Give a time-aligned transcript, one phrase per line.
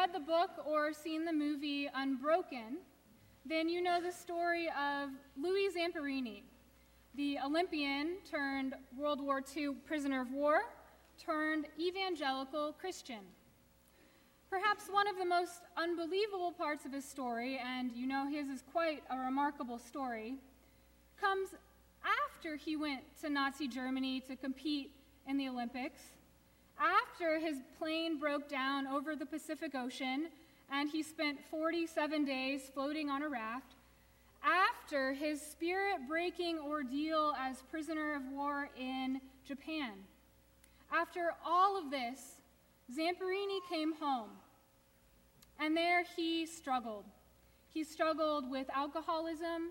[0.00, 2.78] read the book or seen the movie Unbroken,
[3.44, 6.40] then you know the story of Louis Zamperini,
[7.16, 10.60] the Olympian turned World War II prisoner of war
[11.22, 13.18] turned evangelical Christian.
[14.48, 18.64] Perhaps one of the most unbelievable parts of his story, and you know his is
[18.72, 20.36] quite a remarkable story,
[21.20, 21.50] comes
[22.24, 24.92] after he went to Nazi Germany to compete
[25.28, 26.00] in the Olympics,
[26.80, 30.28] after his plane broke down over the Pacific Ocean
[30.70, 33.74] and he spent 47 days floating on a raft,
[34.42, 39.90] after his spirit breaking ordeal as prisoner of war in Japan.
[40.92, 42.36] After all of this,
[42.96, 44.30] Zamperini came home,
[45.58, 47.04] and there he struggled.
[47.68, 49.70] He struggled with alcoholism,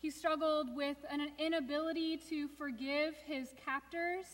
[0.00, 4.26] he struggled with an inability to forgive his captors,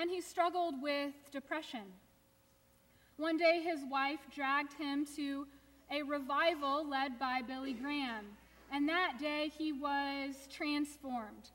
[0.00, 1.84] and he struggled with depression.
[3.18, 5.46] One day, his wife dragged him to
[5.90, 8.24] a revival led by Billy Graham,
[8.72, 11.50] and that day he was transformed.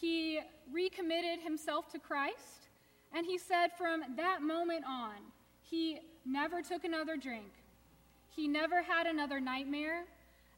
[0.00, 0.38] He
[0.72, 2.68] recommitted himself to Christ,
[3.12, 5.16] and he said from that moment on,
[5.62, 7.50] he never took another drink,
[8.36, 10.04] he never had another nightmare,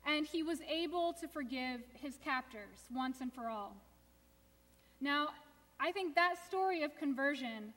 [0.05, 3.75] and he was able to forgive his captors once and for all.
[5.01, 5.29] Now,
[5.79, 7.75] I think that story of conversion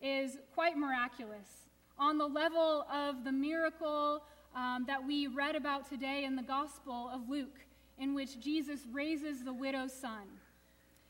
[0.00, 4.22] is quite miraculous on the level of the miracle
[4.56, 7.60] um, that we read about today in the Gospel of Luke,
[7.98, 10.40] in which Jesus raises the widow's son.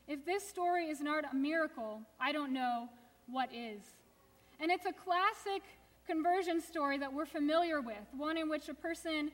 [0.07, 2.89] If this story is not a miracle, I don't know
[3.27, 3.81] what is.
[4.59, 5.63] And it's a classic
[6.05, 9.31] conversion story that we're familiar with, one in which a person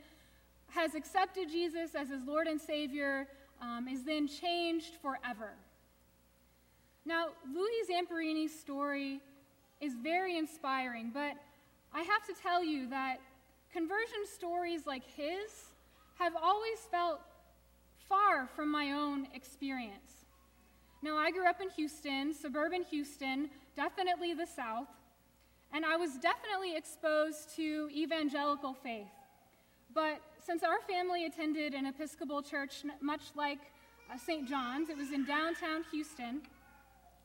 [0.68, 3.28] has accepted Jesus as his Lord and Savior,
[3.62, 5.54] um, is then changed forever.
[7.06, 9.22] Now, Louis Zamperini's story
[9.82, 11.34] is very inspiring, but
[11.94, 13.18] I have to tell you that
[13.72, 15.72] conversion stories like his
[16.18, 17.22] have always felt
[18.08, 20.26] far from my own experience.
[21.02, 24.88] Now, I grew up in Houston, suburban Houston, definitely the South,
[25.72, 29.08] and I was definitely exposed to evangelical faith.
[29.94, 33.60] But since our family attended an Episcopal church much like
[34.12, 34.48] uh, St.
[34.48, 36.42] John's, it was in downtown Houston,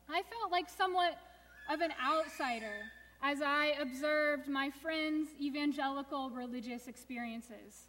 [0.09, 1.19] I felt like somewhat
[1.71, 2.91] of an outsider
[3.23, 7.89] as I observed my friends' evangelical religious experiences.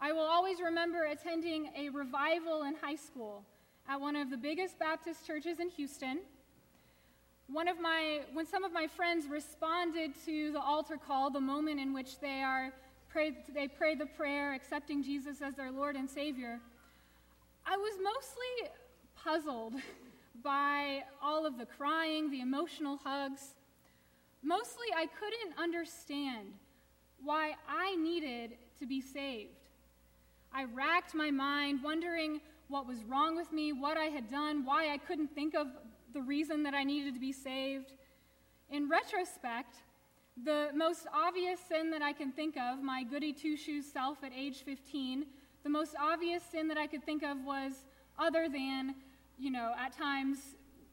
[0.00, 3.44] I will always remember attending a revival in high school
[3.86, 6.20] at one of the biggest Baptist churches in Houston.
[7.48, 11.80] One of my, when some of my friends responded to the altar call, the moment
[11.80, 12.72] in which they are
[13.10, 16.60] prayed, they prayed the prayer, accepting Jesus as their Lord and Savior,
[17.66, 18.70] I was mostly
[19.16, 19.74] puzzled
[20.42, 23.54] by all of the crying, the emotional hugs.
[24.42, 26.54] Mostly, I couldn't understand
[27.22, 29.68] why I needed to be saved.
[30.52, 34.92] I racked my mind, wondering what was wrong with me, what I had done, why
[34.92, 35.68] I couldn't think of
[36.12, 37.92] the reason that I needed to be saved.
[38.70, 39.76] In retrospect,
[40.42, 44.32] the most obvious sin that I can think of, my goody two shoes self at
[44.36, 45.26] age 15,
[45.62, 47.72] the most obvious sin that I could think of was
[48.18, 48.94] other than,
[49.40, 50.38] you know, at times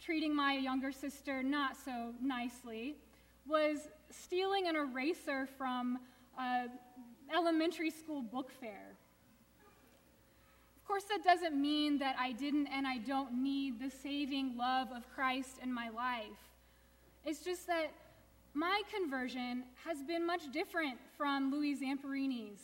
[0.01, 2.95] treating my younger sister not so nicely,
[3.45, 5.99] was stealing an eraser from
[6.39, 6.69] an
[7.33, 8.95] elementary school book fair.
[10.77, 14.87] Of course, that doesn't mean that I didn't and I don't need the saving love
[14.95, 16.23] of Christ in my life.
[17.25, 17.91] It's just that
[18.53, 22.61] my conversion has been much different from Louis Zamperini's.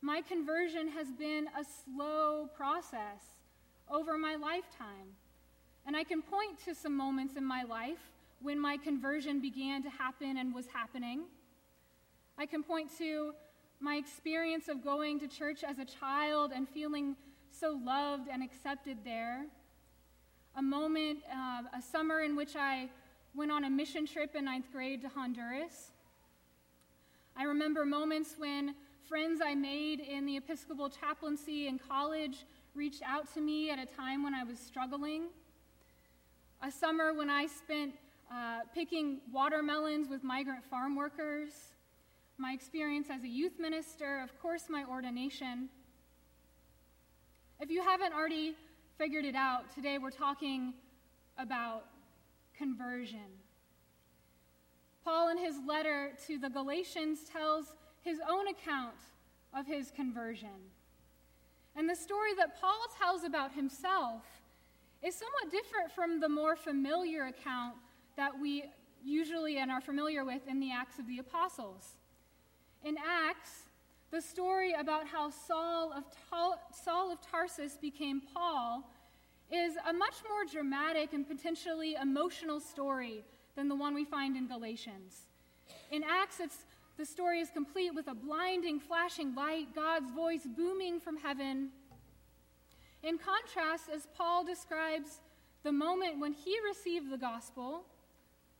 [0.00, 3.35] My conversion has been a slow process
[3.90, 5.14] over my lifetime.
[5.86, 9.90] And I can point to some moments in my life when my conversion began to
[9.90, 11.22] happen and was happening.
[12.38, 13.32] I can point to
[13.80, 17.16] my experience of going to church as a child and feeling
[17.50, 19.46] so loved and accepted there.
[20.56, 22.88] A moment, uh, a summer in which I
[23.34, 25.92] went on a mission trip in ninth grade to Honduras.
[27.36, 28.74] I remember moments when
[29.08, 32.44] friends I made in the Episcopal chaplaincy in college
[32.76, 35.28] reached out to me at a time when I was struggling.
[36.62, 37.94] A summer when I spent
[38.30, 41.52] uh, picking watermelons with migrant farm workers.
[42.36, 45.70] My experience as a youth minister, of course, my ordination.
[47.60, 48.54] If you haven't already
[48.98, 50.74] figured it out, today we're talking
[51.38, 51.84] about
[52.58, 53.40] conversion.
[55.02, 58.96] Paul, in his letter to the Galatians, tells his own account
[59.54, 60.70] of his conversion.
[61.76, 64.22] And the story that Paul tells about himself
[65.02, 67.74] is somewhat different from the more familiar account
[68.16, 68.64] that we
[69.04, 71.94] usually and are familiar with in the Acts of the Apostles.
[72.82, 73.66] In Acts,
[74.10, 76.04] the story about how Saul of,
[76.72, 78.88] Saul of Tarsus became Paul
[79.52, 83.24] is a much more dramatic and potentially emotional story
[83.54, 85.26] than the one we find in Galatians.
[85.90, 86.64] In Acts, it's,
[86.96, 91.68] the story is complete with a blinding, flashing light, God's voice booming from heaven.
[93.02, 95.20] In contrast, as Paul describes
[95.62, 97.84] the moment when he received the gospel,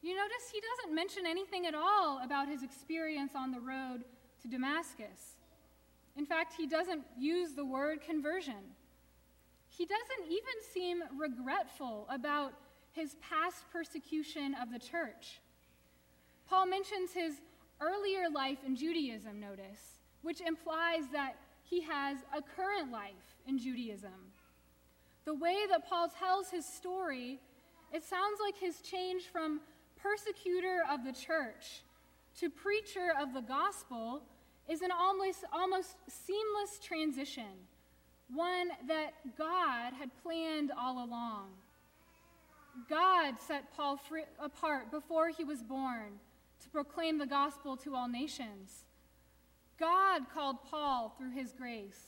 [0.02, 4.04] you notice he doesn't mention anything at all about his experience on the road
[4.42, 5.36] to Damascus.
[6.16, 8.74] In fact, he doesn't use the word conversion.
[9.68, 12.52] He doesn't even seem regretful about
[12.92, 15.40] his past persecution of the church.
[16.48, 17.34] Paul mentions his
[17.80, 24.32] earlier life in Judaism, notice, which implies that he has a current life in Judaism.
[25.24, 27.40] The way that Paul tells his story,
[27.92, 29.60] it sounds like his change from
[30.00, 31.82] persecutor of the church
[32.38, 34.22] to preacher of the gospel
[34.68, 37.66] is an almost, almost seamless transition,
[38.32, 41.48] one that God had planned all along.
[42.90, 46.20] God set Paul free, apart before he was born
[46.62, 48.84] to proclaim the gospel to all nations.
[49.78, 52.00] God called Paul through his grace.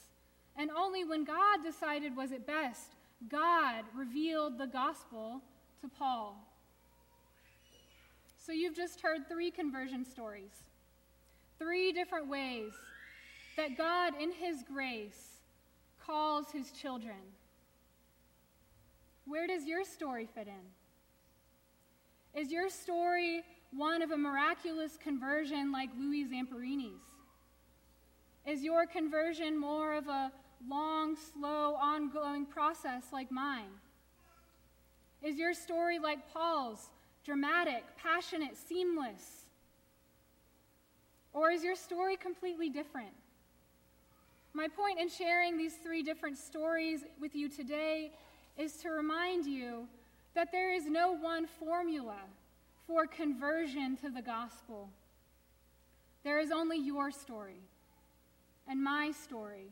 [0.56, 2.94] And only when God decided was it best,
[3.28, 5.40] God revealed the gospel
[5.80, 6.44] to Paul.
[8.38, 10.64] So you've just heard three conversion stories,
[11.58, 12.72] three different ways
[13.56, 15.40] that God, in his grace,
[16.04, 17.16] calls his children.
[19.26, 22.40] Where does your story fit in?
[22.40, 27.02] Is your story one of a miraculous conversion like Louis Zamperini's?
[28.46, 30.32] Is your conversion more of a
[30.68, 33.70] long, slow, ongoing process like mine?
[35.22, 36.88] Is your story like Paul's,
[37.24, 39.46] dramatic, passionate, seamless?
[41.32, 43.12] Or is your story completely different?
[44.54, 48.12] My point in sharing these three different stories with you today
[48.56, 49.86] is to remind you
[50.34, 52.16] that there is no one formula
[52.88, 54.88] for conversion to the gospel.
[56.24, 57.60] There is only your story,
[58.66, 59.68] and my story,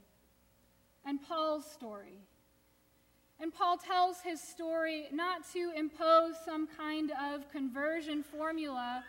[1.04, 2.20] and Paul's story.
[3.40, 9.02] And Paul tells his story not to impose some kind of conversion formula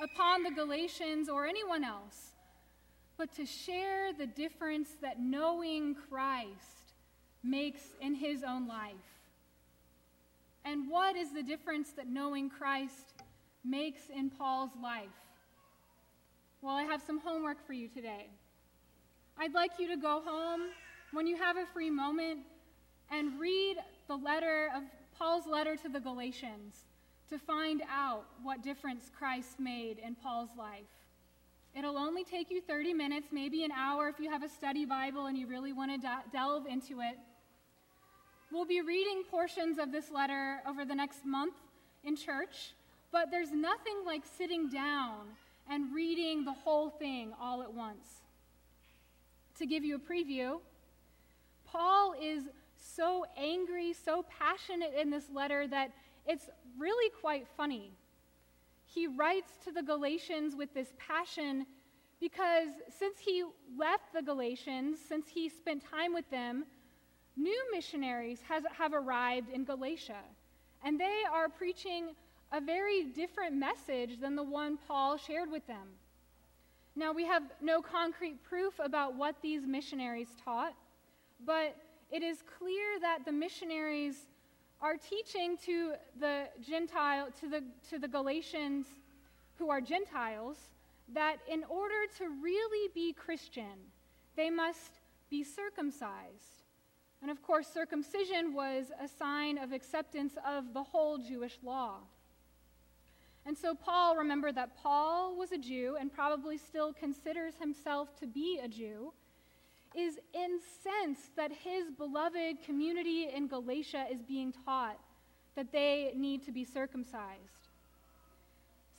[0.00, 2.30] upon the Galatians or anyone else,
[3.16, 6.94] but to share the difference that knowing Christ
[7.42, 8.94] makes in his own life.
[10.64, 13.14] And what is the difference that knowing Christ
[13.68, 15.08] makes in Paul's life?
[16.62, 18.26] Well, I have some homework for you today.
[19.38, 20.62] I'd like you to go home
[21.12, 22.40] when you have a free moment
[23.10, 23.76] and read
[24.08, 24.82] the letter of
[25.16, 26.84] Paul's letter to the Galatians
[27.30, 30.88] to find out what difference Christ made in Paul's life.
[31.76, 35.26] It'll only take you 30 minutes, maybe an hour if you have a study Bible
[35.26, 37.18] and you really want to de- delve into it.
[38.50, 41.54] We'll be reading portions of this letter over the next month
[42.02, 42.72] in church,
[43.12, 45.26] but there's nothing like sitting down
[45.68, 48.22] and reading the whole thing all at once.
[49.58, 50.60] To give you a preview,
[51.64, 52.44] Paul is
[52.76, 55.90] so angry, so passionate in this letter that
[56.26, 57.92] it's really quite funny.
[58.86, 61.66] He writes to the Galatians with this passion
[62.20, 62.68] because
[62.98, 63.44] since he
[63.76, 66.64] left the Galatians, since he spent time with them,
[67.36, 70.20] new missionaries has, have arrived in Galatia.
[70.82, 72.14] And they are preaching
[72.52, 75.88] a very different message than the one Paul shared with them.
[76.96, 80.74] Now, we have no concrete proof about what these missionaries taught,
[81.44, 81.76] but
[82.10, 84.26] it is clear that the missionaries
[84.80, 88.86] are teaching to the Gentile, to the, to the Galatians
[89.58, 90.56] who are Gentiles,
[91.12, 93.92] that in order to really be Christian,
[94.36, 95.00] they must
[95.30, 96.62] be circumcised.
[97.20, 101.98] And of course, circumcision was a sign of acceptance of the whole Jewish law.
[103.46, 108.26] And so Paul, remember that Paul was a Jew and probably still considers himself to
[108.26, 109.12] be a Jew
[109.96, 114.98] is incensed that his beloved community in Galatia is being taught
[115.56, 117.68] that they need to be circumcised.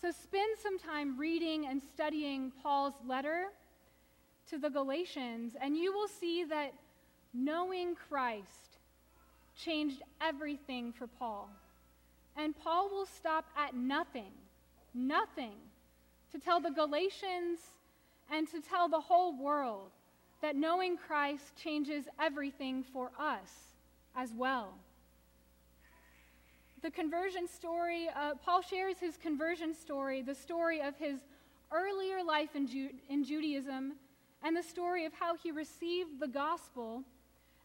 [0.02, 3.48] So spend some time reading and studying Paul's letter
[4.50, 6.74] to the Galatians, and you will see that
[7.34, 8.80] knowing Christ
[9.58, 11.50] changed everything for Paul.
[13.16, 14.32] Stop at nothing,
[14.94, 15.56] nothing,
[16.32, 17.60] to tell the Galatians
[18.32, 19.92] and to tell the whole world
[20.42, 23.52] that knowing Christ changes everything for us
[24.16, 24.74] as well.
[26.82, 31.20] The conversion story, uh, Paul shares his conversion story, the story of his
[31.72, 33.94] earlier life in, Ju- in Judaism
[34.44, 37.04] and the story of how he received the gospel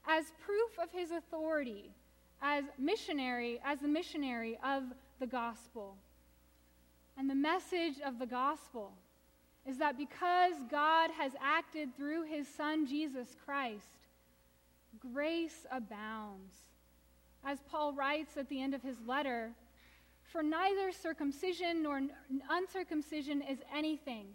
[0.06, 1.90] as proof of his authority
[2.42, 4.82] as missionary, as the missionary of
[5.18, 5.96] the gospel.
[7.16, 8.92] And the message of the gospel
[9.66, 14.08] is that because God has acted through his son Jesus Christ,
[15.12, 16.54] grace abounds.
[17.44, 19.52] As Paul writes at the end of his letter,
[20.32, 22.00] for neither circumcision nor
[22.50, 24.26] uncircumcision is anything,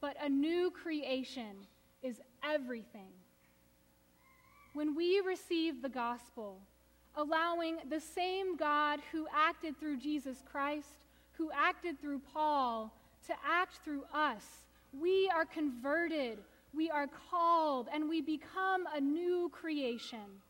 [0.00, 1.56] but a new creation
[2.02, 3.12] is everything.
[4.72, 6.60] When we receive the gospel,
[7.16, 12.92] allowing the same God who acted through Jesus Christ, who acted through Paul,
[13.26, 14.44] to act through us,
[14.98, 16.38] we are converted,
[16.74, 20.40] we are called, and we become a new creation.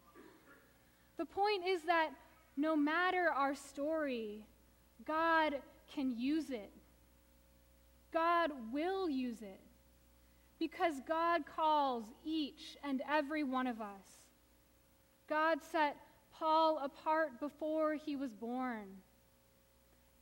[1.16, 2.10] The point is that
[2.56, 4.44] no matter our story,
[5.06, 5.54] God
[5.94, 6.70] can use it.
[8.12, 9.60] God will use it
[10.58, 14.22] because God calls each and every one of us.
[15.28, 15.96] God set
[16.38, 18.86] Paul apart before he was born.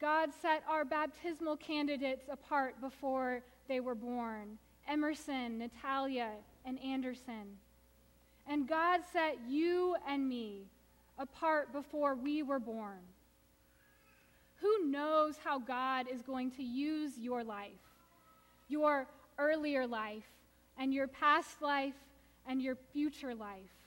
[0.00, 6.30] God set our baptismal candidates apart before they were born Emerson, Natalia,
[6.64, 7.56] and Anderson.
[8.48, 10.62] And God set you and me
[11.18, 12.98] apart before we were born.
[14.60, 17.70] Who knows how God is going to use your life,
[18.68, 19.06] your
[19.38, 20.28] earlier life,
[20.78, 21.94] and your past life,
[22.46, 23.81] and your future life?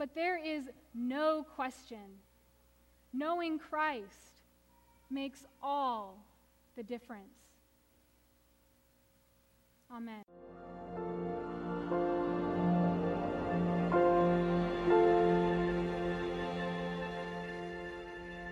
[0.00, 1.98] But there is no question
[3.12, 4.40] knowing Christ
[5.10, 6.24] makes all
[6.74, 7.36] the difference.
[9.94, 10.22] Amen.